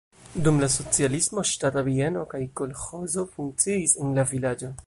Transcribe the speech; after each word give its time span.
Dum 0.45 0.55
la 0.63 0.69
socialismo 0.75 1.43
ŝtata 1.51 1.85
bieno 1.89 2.25
kaj 2.33 2.41
kolĥozo 2.63 3.29
funkciis 3.37 3.99
en 4.05 4.19
la 4.21 4.29
vilaĝo. 4.35 4.77